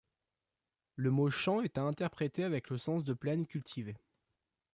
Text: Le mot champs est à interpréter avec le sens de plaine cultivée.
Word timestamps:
Le 0.95 1.11
mot 1.11 1.29
champs 1.29 1.61
est 1.61 1.77
à 1.77 1.83
interpréter 1.83 2.43
avec 2.43 2.71
le 2.71 2.79
sens 2.79 3.03
de 3.03 3.13
plaine 3.13 3.45
cultivée. 3.45 3.97